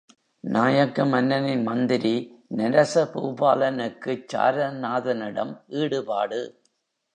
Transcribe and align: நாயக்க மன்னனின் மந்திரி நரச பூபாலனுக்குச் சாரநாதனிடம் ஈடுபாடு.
நாயக்க 0.43 1.05
மன்னனின் 1.05 1.63
மந்திரி 1.63 2.13
நரச 2.47 3.03
பூபாலனுக்குச் 3.13 4.25
சாரநாதனிடம் 4.33 5.53
ஈடுபாடு. 5.67 6.41